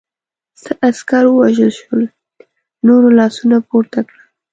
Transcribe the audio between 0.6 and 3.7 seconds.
څه عسکر ووژل شول، نورو لاسونه